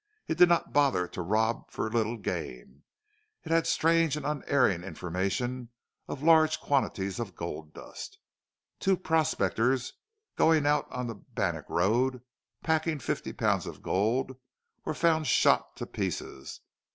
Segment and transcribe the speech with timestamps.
[0.27, 2.81] It did not bother to rob for little gain.
[3.43, 5.69] It had strange and unerring information
[6.07, 8.17] of large quantities of gold dust.
[8.79, 9.93] Two prospectors
[10.35, 12.23] going out on the Bannack road,
[12.63, 14.35] packing fifty pounds of gold,
[14.85, 16.61] were found shot to pieces.